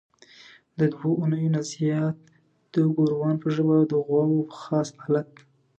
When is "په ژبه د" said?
3.41-3.93